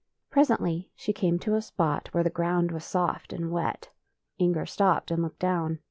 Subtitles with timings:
[0.31, 3.91] Presently she came to a spot where the gi'ound was soft and wet.
[4.39, 5.79] Inger stopped and looked down.